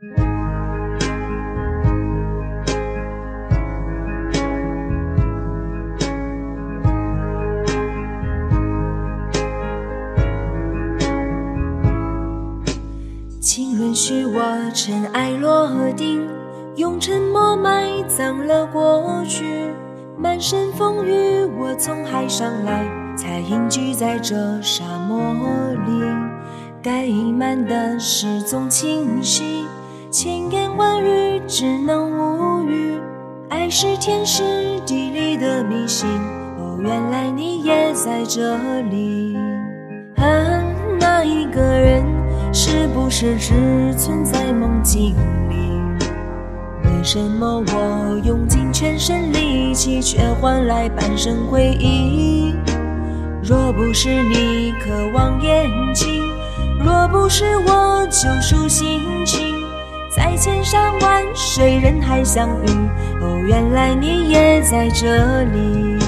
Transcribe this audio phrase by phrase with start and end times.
[0.00, 0.12] 请
[13.78, 16.26] 允许我尘埃落定，
[16.76, 19.70] 用沉默埋葬了过去。
[20.16, 25.34] 满身风雨，我从海上来，才隐居在这沙漠
[25.86, 26.02] 里。
[26.82, 29.66] 该隐瞒的事总清晰，
[30.10, 32.98] 千言万语只能无语。
[33.48, 34.42] 爱是天时
[34.84, 36.08] 地利的迷信，
[36.58, 38.56] 哦，原来你也在这
[38.90, 39.36] 里。
[40.16, 40.24] 啊，
[40.98, 42.04] 那一个人
[42.52, 45.14] 是不是只存在梦境
[45.48, 45.70] 里？
[46.82, 52.52] 为什么我用尽全身力气，却换来半生回忆？
[53.44, 56.20] 若不是你渴望眼睛，
[56.84, 59.59] 若不是我救赎心情，
[60.10, 62.70] 在千山万水人海相遇，
[63.20, 65.99] 哦，原来你也在这里。